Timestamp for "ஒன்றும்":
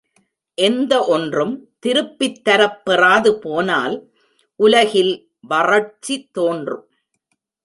1.05-1.69